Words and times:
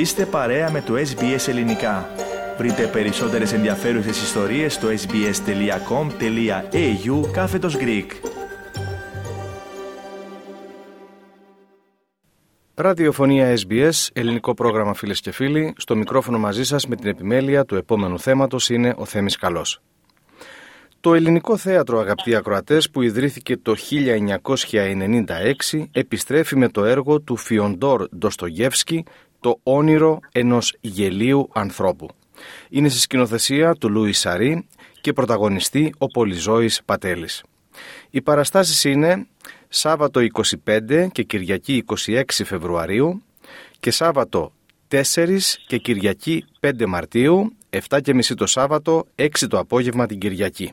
Είστε 0.00 0.26
παρέα 0.26 0.70
με 0.70 0.80
το 0.80 0.94
SBS 0.94 1.48
Ελληνικά. 1.48 2.10
Βρείτε 2.58 2.86
περισσότερες 2.86 3.52
ενδιαφέρουσες 3.52 4.22
ιστορίες 4.22 4.74
στο 4.74 4.88
sbs.com.au 4.88 5.30
κάθετος 7.32 7.76
Greek. 7.80 8.06
Ραδιοφωνία 12.74 13.56
SBS, 13.56 14.08
ελληνικό 14.12 14.54
πρόγραμμα 14.54 14.94
φίλες 14.94 15.20
και 15.20 15.32
φίλοι. 15.32 15.74
Στο 15.76 15.96
μικρόφωνο 15.96 16.38
μαζί 16.38 16.64
σας 16.64 16.86
με 16.86 16.96
την 16.96 17.08
επιμέλεια 17.08 17.64
του 17.64 17.76
επόμενου 17.76 18.18
θέματος 18.18 18.68
είναι 18.68 18.94
ο 18.96 19.04
Θέμης 19.04 19.36
Καλός. 19.36 19.80
Το 21.00 21.14
ελληνικό 21.14 21.56
θέατρο 21.56 21.98
αγαπητοί 21.98 22.34
ακροατές 22.34 22.90
που 22.90 23.02
ιδρύθηκε 23.02 23.56
το 23.56 23.74
1996 25.70 25.84
επιστρέφει 25.92 26.56
με 26.56 26.68
το 26.68 26.84
έργο 26.84 27.20
του 27.20 27.36
Φιοντόρ 27.36 28.08
Ντοστογεύσκη 28.16 29.04
«Το 29.40 29.60
όνειρο 29.62 30.20
ενός 30.32 30.76
γελίου 30.80 31.48
ανθρώπου». 31.52 32.08
Είναι 32.68 32.88
στη 32.88 33.00
σκηνοθεσία 33.00 33.74
του 33.74 33.88
Λούι 33.88 34.12
Σαρή 34.12 34.66
και 35.00 35.12
πρωταγωνιστή 35.12 35.94
ο 35.98 36.06
Πολυζώης 36.06 36.82
Πατέλης. 36.84 37.42
Οι 38.10 38.22
παραστάσεις 38.22 38.84
είναι 38.84 39.26
Σάββατο 39.68 40.20
25 40.66 41.08
και 41.12 41.22
Κυριακή 41.22 41.84
26 42.06 42.22
Φεβρουαρίου 42.44 43.22
και 43.80 43.90
Σάββατο 43.90 44.52
4 44.88 45.38
και 45.66 45.78
Κυριακή 45.78 46.44
5 46.60 46.86
Μαρτίου, 46.86 47.52
7.30 47.88 48.20
το 48.36 48.46
Σάββατο, 48.46 49.06
6 49.16 49.28
το 49.48 49.58
απόγευμα 49.58 50.06
την 50.06 50.18
Κυριακή. 50.18 50.72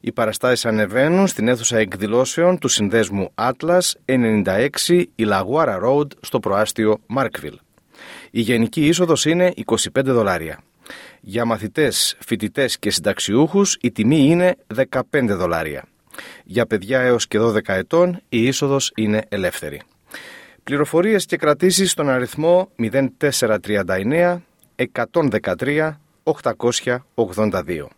Οι 0.00 0.12
παραστάσεις 0.12 0.66
ανεβαίνουν 0.66 1.26
στην 1.26 1.48
αίθουσα 1.48 1.76
εκδηλώσεων 1.76 2.58
του 2.58 2.68
συνδέσμου 2.68 3.32
Atlas 3.34 3.92
96 4.04 5.04
η 5.14 5.24
Λαγουάρα 5.24 5.80
Road 5.84 6.06
στο 6.20 6.40
προάστιο 6.40 6.98
Μάρκβιλ. 7.06 7.58
Η 8.30 8.40
γενική 8.40 8.86
είσοδος 8.86 9.24
είναι 9.24 9.52
25 9.64 10.04
δολάρια. 10.04 10.60
Για 11.20 11.44
μαθητές, 11.44 12.16
φοιτητές 12.18 12.78
και 12.78 12.90
συνταξιούχους 12.90 13.76
η 13.80 13.92
τιμή 13.92 14.26
είναι 14.26 14.56
15 14.74 15.34
δολάρια. 15.34 15.84
Για 16.44 16.66
παιδιά 16.66 17.00
έως 17.00 17.26
και 17.26 17.38
12 17.38 17.74
ετών 17.74 18.20
η 18.28 18.46
είσοδος 18.46 18.92
είναι 18.94 19.22
ελεύθερη. 19.28 19.80
Πληροφορίες 20.62 21.26
και 21.26 21.36
κρατήσεις 21.36 21.90
στον 21.90 22.08
αριθμό 22.08 22.70
0439 23.18 24.42
113 24.76 26.00
882. 26.22 27.88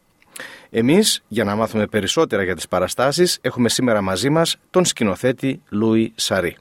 Εμείς, 0.71 1.23
για 1.29 1.45
να 1.45 1.55
μάθουμε 1.55 1.87
περισσότερα 1.87 2.43
για 2.43 2.55
τις 2.55 2.69
παραστάσεις, 2.69 3.39
έχουμε 3.41 3.69
σήμερα 3.69 4.01
μαζί 4.01 4.31
μας 4.31 4.57
τον 4.71 4.85
σκηνοθέτη 4.85 5.63
Λούι 5.69 6.13
Σαρή. 6.15 6.57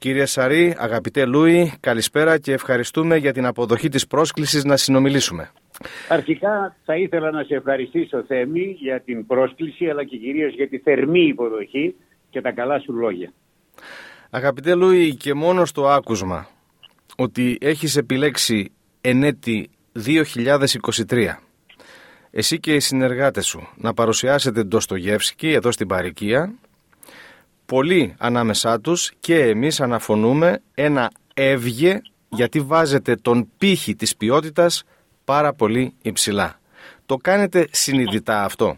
Κύριε 0.00 0.24
Σαρή, 0.24 0.74
αγαπητέ 0.78 1.24
Λούι, 1.24 1.72
καλησπέρα 1.80 2.38
και 2.38 2.52
ευχαριστούμε 2.52 3.16
για 3.16 3.32
την 3.32 3.46
αποδοχή 3.46 3.88
της 3.88 4.06
πρόσκλησης 4.06 4.64
να 4.64 4.76
συνομιλήσουμε. 4.76 5.50
Αρχικά 6.08 6.76
θα 6.84 6.96
ήθελα 6.96 7.30
να 7.30 7.42
σε 7.42 7.54
ευχαριστήσω 7.54 8.24
Θέμη 8.26 8.76
για 8.78 9.00
την 9.00 9.26
πρόσκληση 9.26 9.86
αλλά 9.88 10.04
και 10.04 10.16
κυρίως 10.16 10.54
για 10.54 10.68
τη 10.68 10.78
θερμή 10.78 11.26
υποδοχή 11.26 11.94
και 12.30 12.40
τα 12.40 12.52
καλά 12.52 12.80
σου 12.80 12.92
λόγια. 12.92 13.32
Αγαπητέ 14.30 14.74
Λούι, 14.74 15.14
και 15.14 15.34
μόνο 15.34 15.64
στο 15.64 15.88
άκουσμα 15.88 16.48
ότι 17.16 17.58
έχεις 17.60 17.96
επιλέξει 17.96 18.72
ενέτη 19.00 19.70
2023 21.08 21.36
εσύ 22.30 22.60
και 22.60 22.74
οι 22.74 22.80
συνεργάτες 22.80 23.46
σου 23.46 23.68
να 23.76 23.94
παρουσιάσετε 23.94 24.62
Ντοστογεύσκη 24.62 25.48
εδώ 25.48 25.72
στην 25.72 25.86
Παρικία 25.86 26.54
πολλοί 27.70 28.14
ανάμεσά 28.18 28.80
τους 28.80 29.12
και 29.20 29.34
εμείς 29.34 29.80
αναφωνούμε 29.80 30.60
ένα 30.74 31.10
έβγε 31.34 32.00
γιατί 32.28 32.60
βάζετε 32.60 33.14
τον 33.14 33.48
πύχη 33.58 33.94
της 33.94 34.16
ποιότητας 34.16 34.84
πάρα 35.24 35.52
πολύ 35.54 35.92
υψηλά. 36.02 36.58
Το 37.06 37.16
κάνετε 37.16 37.66
συνειδητά 37.70 38.44
αυτό; 38.44 38.76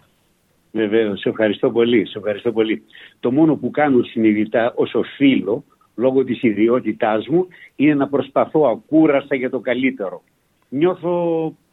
Βεβαίως, 0.72 1.20
σε 1.20 1.28
ευχαριστώ 1.28 1.70
πολύ, 1.70 2.06
σε 2.06 2.18
ευχαριστώ 2.18 2.52
πολύ. 2.52 2.82
Το 3.20 3.32
μόνο 3.32 3.54
που 3.54 3.70
κάνω 3.70 4.02
συνειδητά 4.02 4.72
ως 4.76 4.94
οφείλω, 4.94 5.64
λόγω 5.94 6.24
της 6.24 6.42
ιδιότητάς 6.42 7.28
μου, 7.28 7.46
είναι 7.76 7.94
να 7.94 8.08
προσπαθώ 8.08 8.60
ακούραστα 8.70 9.36
για 9.36 9.50
το 9.50 9.60
καλύτερο. 9.60 10.22
Νιώθω 10.68 11.12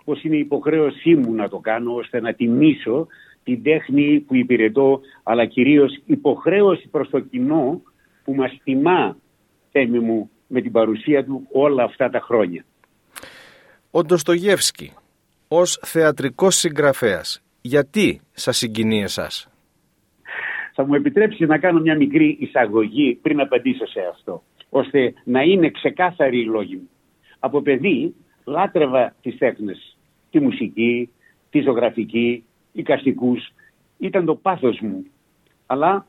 πως 0.05 0.23
είναι 0.23 0.37
υποχρέωσή 0.37 1.15
μου 1.15 1.33
να 1.33 1.49
το 1.49 1.57
κάνω 1.57 1.93
ώστε 1.93 2.21
να 2.21 2.33
τιμήσω 2.33 3.07
την 3.49 3.63
τέχνη 3.63 4.19
που 4.19 4.35
υπηρετώ 4.35 4.99
αλλά 5.23 5.45
κυρίως 5.45 6.01
υποχρέωση 6.05 6.87
προς 6.87 7.09
το 7.09 7.19
κοινό 7.19 7.81
που 8.23 8.35
μας 8.35 8.57
τιμά 8.63 9.17
θέμη 9.71 9.99
μου 9.99 10.29
με 10.47 10.61
την 10.61 10.71
παρουσία 10.71 11.25
του 11.25 11.47
όλα 11.51 11.83
αυτά 11.83 12.09
τα 12.09 12.19
χρόνια. 12.19 12.65
Ο 13.91 14.03
Ντοστογεύσκη 14.03 14.93
ως 15.47 15.79
θεατρικός 15.85 16.55
συγγραφέας 16.55 17.43
γιατί 17.61 18.21
σας 18.31 18.57
συγκινεί 18.57 19.01
εσάς; 19.01 19.49
Θα 20.73 20.85
μου 20.85 20.93
επιτρέψει 20.93 21.45
να 21.45 21.57
κάνω 21.57 21.79
μια 21.79 21.95
μικρή 21.95 22.37
εισαγωγή 22.39 23.19
πριν 23.21 23.39
απαντήσω 23.39 23.87
σε 23.87 23.99
αυτό 24.11 24.43
ώστε 24.69 25.13
να 25.23 25.41
είναι 25.41 25.69
ξεκάθαρη 25.69 26.39
η 26.39 26.45
λόγη 26.45 26.75
μου. 26.75 26.89
Από 27.39 27.61
παιδί 27.61 28.15
λάτρευα 28.43 29.15
τις 29.21 29.37
τέχνες, 29.37 29.97
τη 30.31 30.39
μουσική, 30.39 31.09
τη 31.49 31.61
ζωγραφική, 31.61 32.43
οικαστικούς. 32.71 33.49
Ήταν 33.97 34.25
το 34.25 34.35
πάθος 34.35 34.79
μου. 34.79 35.05
Αλλά 35.65 36.05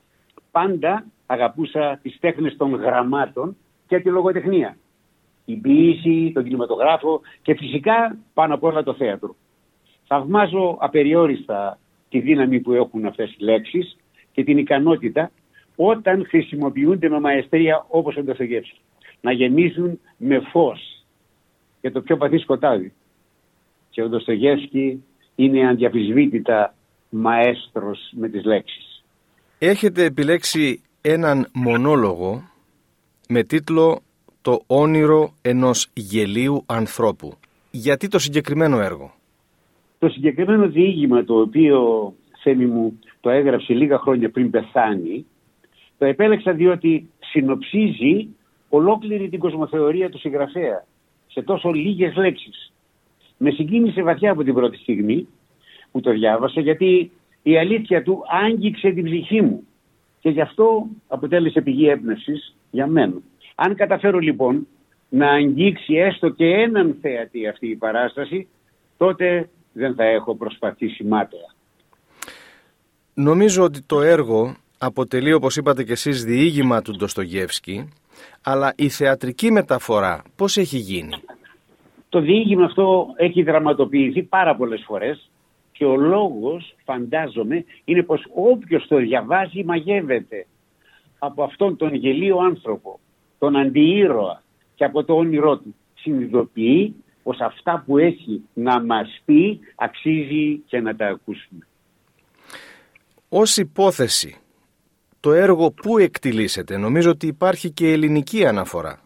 πάντα 0.50 1.04
αγαπούσα 1.26 1.98
τις 2.02 2.18
τέχνες 2.20 2.56
των 2.56 2.74
γραμμάτων 2.74 3.56
και 3.86 4.00
τη 4.00 4.08
λογοτεχνία. 4.08 4.76
Την 5.44 5.60
ποιήση, 5.60 6.30
τον 6.34 6.44
κινηματογράφο 6.44 7.20
και 7.42 7.54
φυσικά 7.54 8.18
πάνω 8.34 8.54
απ' 8.54 8.62
όλα 8.62 8.82
το 8.82 8.94
θέατρο. 8.94 9.36
Θαυμάζω 10.06 10.76
απεριόριστα 10.80 11.78
τη 12.08 12.20
δύναμη 12.20 12.60
που 12.60 12.72
έχουν 12.72 13.06
αυτές 13.06 13.32
οι 13.32 13.44
λέξεις 13.44 13.96
και 14.32 14.44
την 14.44 14.58
ικανότητα 14.58 15.30
όταν 15.76 16.26
χρησιμοποιούνται 16.26 17.08
με 17.08 17.20
μαεστρία 17.20 17.86
όπως 17.88 18.16
ο 18.16 18.22
Ντοστογεύσκη. 18.22 18.80
Να 19.20 19.32
γεμίζουν 19.32 20.00
με 20.16 20.40
φως 20.40 21.04
για 21.80 21.92
το 21.92 22.00
πιο 22.00 22.16
βαθύ 22.16 22.38
σκοτάδι. 22.38 22.92
Και 23.90 24.02
ο 24.02 24.08
Ντοστογεύσκη 24.08 25.04
είναι 25.44 25.68
αντιαφισβήτητα 25.68 26.74
μαέστρος 27.08 28.10
με 28.12 28.28
τις 28.28 28.44
λέξεις. 28.44 29.04
Έχετε 29.58 30.04
επιλέξει 30.04 30.82
έναν 31.00 31.48
μονόλογο 31.52 32.42
με 33.28 33.42
τίτλο 33.42 34.00
«Το 34.42 34.62
όνειρο 34.66 35.32
ενός 35.42 35.88
γελίου 35.94 36.62
ανθρώπου». 36.66 37.34
Γιατί 37.70 38.08
το 38.08 38.18
συγκεκριμένο 38.18 38.80
έργο; 38.80 39.14
Το 39.98 40.08
συγκεκριμένο 40.08 40.68
διήγημα 40.68 41.24
το 41.24 41.40
οποίο 41.40 42.12
Θέμη 42.42 42.66
μου 42.66 42.98
το 43.20 43.30
έγραψε 43.30 43.72
λίγα 43.72 43.98
χρόνια 43.98 44.30
πριν 44.30 44.50
πεθάνει 44.50 45.26
το 45.98 46.04
επέλεξα 46.06 46.52
διότι 46.52 47.10
συνοψίζει 47.20 48.28
ολόκληρη 48.68 49.28
την 49.28 49.38
κοσμοθεωρία 49.38 50.10
του 50.10 50.18
συγγραφέα 50.18 50.84
σε 51.26 51.42
τόσο 51.42 51.70
λίγες 51.70 52.16
λέξεις 52.16 52.72
με 53.42 53.50
συγκίνησε 53.50 54.02
βαθιά 54.02 54.30
από 54.30 54.42
την 54.44 54.54
πρώτη 54.54 54.76
στιγμή 54.76 55.28
που 55.90 56.00
το 56.00 56.12
διάβασα 56.12 56.60
γιατί 56.60 57.10
η 57.42 57.58
αλήθεια 57.58 58.02
του 58.02 58.22
άγγιξε 58.44 58.90
την 58.90 59.04
ψυχή 59.04 59.40
μου 59.42 59.62
και 60.20 60.30
γι' 60.30 60.40
αυτό 60.40 60.86
αποτέλεσε 61.08 61.60
πηγή 61.60 61.88
έμπνευσης 61.88 62.54
για 62.70 62.86
μένα. 62.86 63.14
Αν 63.54 63.74
καταφέρω 63.74 64.18
λοιπόν 64.18 64.66
να 65.08 65.30
αγγίξει 65.30 65.94
έστω 65.94 66.28
και 66.28 66.44
έναν 66.44 66.96
θεατή 67.00 67.48
αυτή 67.48 67.68
η 67.68 67.76
παράσταση, 67.76 68.48
τότε 68.96 69.48
δεν 69.72 69.94
θα 69.94 70.04
έχω 70.04 70.36
προσπαθήσει 70.36 71.04
μάταια. 71.04 71.54
Νομίζω 73.14 73.64
ότι 73.64 73.82
το 73.82 74.00
έργο 74.00 74.56
αποτελεί, 74.78 75.32
όπως 75.32 75.56
είπατε 75.56 75.84
και 75.84 75.92
εσείς, 75.92 76.24
διήγημα 76.24 76.82
του 76.82 76.92
Ντοστογεύσκη, 76.96 77.88
αλλά 78.42 78.72
η 78.76 78.88
θεατρική 78.88 79.50
μεταφορά 79.50 80.22
πώς 80.36 80.56
έχει 80.56 80.78
γίνει; 80.78 81.14
Το 82.10 82.20
διήγημα 82.20 82.64
αυτό 82.64 83.06
έχει 83.16 83.42
δραματοποιηθεί 83.42 84.22
πάρα 84.22 84.56
πολλές 84.56 84.82
φορές 84.86 85.30
και 85.72 85.84
ο 85.84 85.96
λόγος 85.96 86.74
φαντάζομαι 86.84 87.64
είναι 87.84 88.02
πως 88.02 88.26
όποιος 88.34 88.86
το 88.88 88.96
διαβάζει 88.96 89.64
μαγεύεται 89.64 90.46
από 91.18 91.42
αυτόν 91.42 91.76
τον 91.76 91.94
γελίο 91.94 92.38
άνθρωπο, 92.38 93.00
τον 93.38 93.56
αντιήρωα 93.56 94.42
και 94.74 94.84
από 94.84 95.04
το 95.04 95.14
όνειρό 95.14 95.56
του. 95.58 95.74
Συνειδητοποιεί 95.94 96.94
πως 97.22 97.40
αυτά 97.40 97.82
που 97.86 97.98
έχει 97.98 98.42
να 98.54 98.84
μας 98.84 99.22
πει 99.24 99.60
αξίζει 99.74 100.56
και 100.66 100.80
να 100.80 100.96
τα 100.96 101.06
ακούσουμε. 101.06 101.66
Ως 103.28 103.56
υπόθεση, 103.56 104.36
το 105.20 105.32
έργο 105.32 105.72
που 105.72 105.98
εκτιλήσεται, 105.98 106.76
νομίζω 106.76 107.10
ότι 107.10 107.26
υπάρχει 107.26 107.70
και 107.70 107.92
ελληνική 107.92 108.46
αναφορά. 108.46 109.00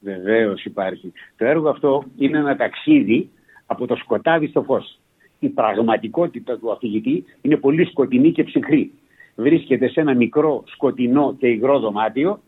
Βεβαίως 0.00 0.64
υπάρχει. 0.64 1.12
Το 1.36 1.44
έργο 1.44 1.68
αυτό 1.68 2.04
είναι 2.18 2.38
ένα 2.38 2.56
ταξίδι 2.56 3.30
από 3.66 3.86
το 3.86 3.96
σκοτάδι 3.96 4.46
στο 4.46 4.62
φως. 4.62 4.98
Η 5.38 5.48
πραγματικότητα 5.48 6.58
του 6.58 6.72
αφηγητή 6.72 7.24
είναι 7.40 7.56
πολύ 7.56 7.84
σκοτεινή 7.84 8.32
και 8.32 8.44
ψυχρή. 8.44 8.92
Βρίσκεται 9.34 9.88
σε 9.88 10.00
ένα 10.00 10.14
μικρό 10.14 10.64
σκοτεινό 10.66 11.36
και 11.38 11.46
υγρό 11.46 11.78
δωμάτιο 11.78 12.40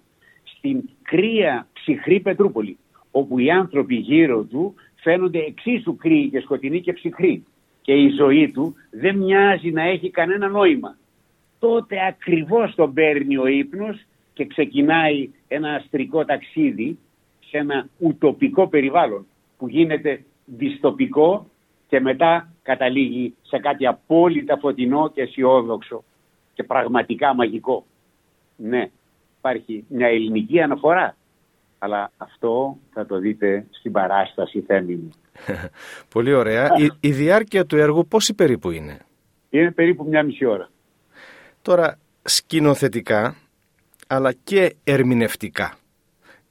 στην 0.42 0.88
κρύα 1.02 1.66
ψυχρή 1.72 2.20
Πετρούπολη 2.20 2.76
όπου 3.10 3.38
οι 3.38 3.50
άνθρωποι 3.50 3.94
γύρω 3.94 4.42
του 4.42 4.74
φαίνονται 4.94 5.38
εξίσου 5.38 5.96
κρύοι 5.96 6.28
και 6.28 6.40
σκοτεινοί 6.40 6.80
και 6.80 6.92
ψυχροί 6.92 7.44
και 7.80 7.92
η 7.92 8.08
ζωή 8.08 8.50
του 8.50 8.74
δεν 8.90 9.16
μοιάζει 9.16 9.70
να 9.70 9.82
έχει 9.82 10.10
κανένα 10.10 10.48
νόημα. 10.48 10.96
Τότε 11.58 12.06
ακριβώς 12.08 12.74
τον 12.74 12.92
παίρνει 12.92 13.36
ο 13.36 13.46
ύπνος 13.46 14.04
και 14.32 14.46
ξεκινάει 14.46 15.30
ένα 15.48 15.74
αστρικό 15.74 16.24
ταξίδι 16.24 16.98
σε 17.52 17.58
ένα 17.58 17.88
ουτοπικό 17.98 18.68
περιβάλλον 18.68 19.26
που 19.58 19.68
γίνεται 19.68 20.24
διστοπικό 20.44 21.46
και 21.88 22.00
μετά 22.00 22.52
καταλήγει 22.62 23.34
σε 23.42 23.58
κάτι 23.58 23.86
απόλυτα 23.86 24.58
φωτεινό 24.58 25.10
και 25.10 25.22
αισιόδοξο 25.22 26.04
και 26.54 26.62
πραγματικά 26.62 27.34
μαγικό. 27.34 27.84
Ναι, 28.56 28.90
υπάρχει 29.38 29.84
μια 29.88 30.06
ελληνική 30.06 30.60
αναφορά, 30.60 31.16
αλλά 31.78 32.10
αυτό 32.16 32.76
θα 32.92 33.06
το 33.06 33.18
δείτε 33.18 33.66
στην 33.70 33.92
παράσταση 33.92 34.60
θέμη 34.60 34.94
μου. 34.94 35.10
Πολύ 36.14 36.32
ωραία. 36.32 36.68
Η, 36.78 36.90
η 37.00 37.12
διάρκεια 37.12 37.66
του 37.66 37.76
έργου 37.76 38.06
πόση 38.06 38.34
περίπου 38.34 38.70
είναι; 38.70 38.98
Είναι 39.50 39.70
περίπου 39.70 40.04
μια 40.04 40.22
μισή 40.22 40.44
ώρα. 40.44 40.70
Τώρα, 41.62 41.98
σκηνοθετικά, 42.22 43.36
αλλά 44.06 44.32
και 44.44 44.76
ερμηνευτικά, 44.84 45.76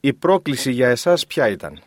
η 0.02 0.14
πρόκληση 0.14 0.72
για 0.72 0.88
εσάς 0.90 1.28
ποια 1.28 1.50
ήταν; 1.50 1.80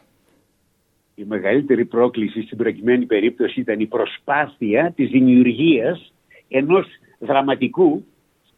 Η 1.14 1.24
μεγαλύτερη 1.24 1.84
πρόκληση 1.84 2.42
στην 2.42 2.58
προκειμένη 2.58 3.06
περίπτωση 3.06 3.60
ήταν 3.60 3.80
η 3.80 3.86
προσπάθεια 3.86 4.92
της 4.96 5.10
δημιουργίας 5.10 6.12
ενός 6.48 6.86
δραματικού 7.18 8.04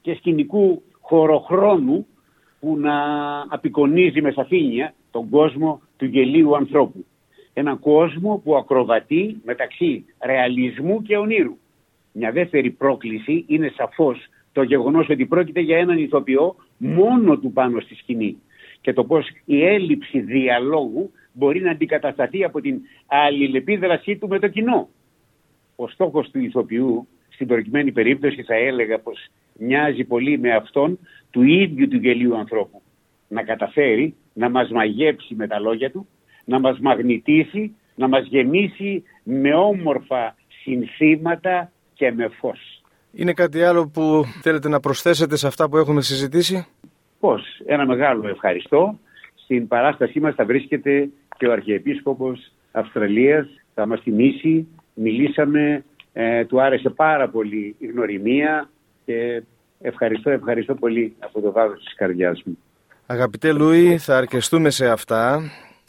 και 0.01 0.15
σκηνικού 0.15 0.83
χωροχρόνου 1.01 2.07
που 2.61 2.79
να 2.79 2.95
απεικονίζει 3.49 4.21
με 4.21 4.31
σαφήνεια 4.31 4.95
τον 5.11 5.29
κόσμο 5.29 5.81
του 5.97 6.05
γελίου 6.05 6.57
ανθρώπου. 6.57 7.05
Ένα 7.53 7.75
κόσμο 7.75 8.41
που 8.45 8.57
ακροβατεί 8.57 9.41
μεταξύ 9.45 10.05
ρεαλισμού 10.25 11.03
και 11.03 11.17
ονείρου. 11.17 11.57
Μια 12.13 12.33
δεύτερη 12.33 12.71
πρόκληση 12.71 13.45
είναι 13.49 13.73
σαφώς 13.77 14.27
το 14.53 14.63
γεγονός 14.63 15.09
ότι 15.09 15.27
πρόκειται 15.27 15.61
για 15.61 15.79
έναν 15.79 15.99
ηθοποιό 15.99 16.57
μόνο 16.77 17.39
του 17.39 17.53
πάνω 17.53 17.81
στη 17.81 17.95
σκηνή 17.95 18.37
και 18.87 18.93
το 18.93 19.05
πώς 19.05 19.29
η 19.45 19.65
έλλειψη 19.65 20.21
διαλόγου 20.21 21.11
μπορεί 21.33 21.61
να 21.61 21.71
αντικατασταθεί 21.71 22.45
από 22.45 22.61
την 22.61 22.81
αλληλεπίδρασή 23.07 24.17
του 24.17 24.29
με 24.29 24.39
το 24.39 24.49
κοινό. 24.49 24.89
Ο 25.77 25.89
στόχος 25.89 26.31
του 26.31 26.39
ηθοποιού 26.39 27.09
στην 27.29 27.47
προκειμένη 27.47 27.93
περίπτωση 27.93 28.43
θα 28.43 28.55
έλεγα 28.55 28.99
πως 28.99 29.27
μοιάζει 29.59 30.05
πολύ 30.05 30.39
με 30.39 30.55
αυτόν 30.55 30.99
του 31.31 31.43
ίδιου 31.43 31.89
του 31.89 31.97
γελίου 31.97 32.37
ανθρώπου. 32.37 32.83
Να 33.29 33.43
καταφέρει 33.43 34.15
να 34.33 34.51
μας 34.51 34.71
μαγέψει 34.71 35.35
με 35.35 35.47
τα 35.47 35.61
λόγια 35.61 35.91
του, 35.91 36.07
να 36.45 36.61
μας 36.61 36.79
μαγνητήσει, 36.79 37.75
να 37.95 38.09
μας 38.09 38.27
γεμίσει 38.27 39.03
με 39.23 39.55
όμορφα 39.55 40.37
συνθήματα 40.63 41.73
και 41.95 42.13
με 42.13 42.29
φως. 42.29 42.83
Είναι 43.13 43.33
κάτι 43.33 43.63
άλλο 43.63 43.89
που 43.89 44.25
θέλετε 44.43 44.69
να 44.69 44.81
προσθέσετε 44.81 45.37
σε 45.37 45.47
αυτά 45.47 45.69
που 45.69 45.77
έχουμε 45.77 46.03
συζητήσει; 46.03 46.67
Πώς; 47.21 47.63
Ένα 47.67 47.87
μεγάλο 47.87 48.29
ευχαριστώ. 48.29 48.99
Στην 49.35 49.69
παράστασή 49.69 50.21
μας 50.21 50.35
θα 50.35 50.45
βρίσκεται 50.45 51.09
και 51.37 51.47
ο 51.47 51.53
Αρχιεπίσκοπος 51.53 52.53
Αυστραλίας. 52.73 53.49
Θα 53.75 53.87
μας 53.87 54.01
θυμίσει, 54.01 54.69
μιλήσαμε, 54.95 55.85
ε, 56.13 56.45
του 56.45 56.63
άρεσε 56.63 56.91
πάρα 56.91 57.29
πολύ 57.29 57.75
η 57.79 57.87
γνωριμία 57.87 58.69
και 59.05 59.43
ευχαριστώ, 59.81 60.31
ευχαριστώ 60.31 60.75
πολύ 60.75 61.15
από 61.19 61.41
το 61.41 61.53
βάθος 61.53 61.85
της 61.85 61.95
καρδιάς 61.95 62.43
μου. 62.45 62.59
Αγαπητέ 63.07 63.53
Λούι, 63.53 63.99
θα 63.99 64.17
αρκεστούμε 64.17 64.71
σε 64.71 64.89
αυτά 64.89 65.41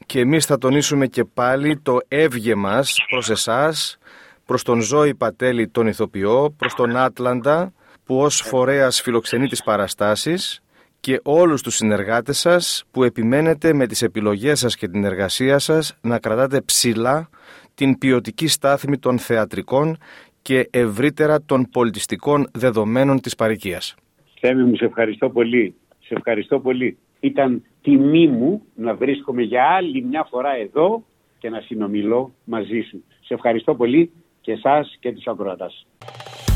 και 0.05 0.19
εμείς 0.19 0.45
θα 0.45 0.57
τονίσουμε 0.57 1.07
και 1.07 1.23
πάλι 1.23 1.79
το 1.79 1.97
έβγε 2.07 2.55
μας 2.55 3.05
προς 3.09 3.29
εσάς, 3.29 3.97
προς 4.45 4.63
τον 4.63 4.81
Ζώη 4.81 5.15
Πατέλη 5.15 5.67
τον 5.67 5.87
ηθοποιό, 5.87 6.55
προς 6.57 6.73
τον 6.73 6.97
Άτλαντα 6.97 7.73
που 8.05 8.17
ως 8.17 8.41
φορέας 8.41 9.01
φιλοξενεί 9.01 9.47
τις 9.47 9.63
παραστάσεις 9.63 10.61
και 10.99 11.19
όλους 11.23 11.61
τους 11.61 11.75
συνεργάτες 11.75 12.39
σας 12.39 12.83
που 12.91 13.03
επιμένετε 13.03 13.73
με 13.73 13.87
τις 13.87 14.01
επιλογές 14.01 14.59
σας 14.59 14.75
και 14.75 14.87
την 14.87 15.03
εργασία 15.03 15.59
σας 15.59 15.97
να 16.01 16.19
κρατάτε 16.19 16.61
ψηλά 16.61 17.29
την 17.75 17.97
ποιοτική 17.97 18.47
στάθμη 18.47 18.97
των 18.97 19.19
θεατρικών 19.19 19.97
και 20.41 20.67
ευρύτερα 20.71 21.41
των 21.41 21.69
πολιτιστικών 21.71 22.47
δεδομένων 22.53 23.19
της 23.19 23.35
παροικίας. 23.35 23.95
Θέμη 24.39 24.63
μου, 24.63 24.75
σε 24.75 24.85
ευχαριστώ 24.85 25.29
πολύ. 25.29 25.75
Σε 25.99 26.13
ευχαριστώ 26.13 26.59
πολύ. 26.59 26.97
Ήταν 27.19 27.63
τιμή 27.81 28.27
μου 28.27 28.61
να 28.75 28.95
βρίσκομαι 28.95 29.41
για 29.41 29.63
άλλη 29.63 30.03
μια 30.03 30.27
φορά 30.29 30.55
εδώ 30.55 31.03
και 31.39 31.49
να 31.49 31.59
συνομιλώ 31.59 32.31
μαζί 32.43 32.79
σου. 32.89 33.03
Σε 33.21 33.33
ευχαριστώ 33.33 33.75
πολύ 33.75 34.11
και 34.41 34.51
εσάς 34.51 34.97
και 34.99 35.13
τους 35.13 35.27
ακροατάς. 35.27 35.85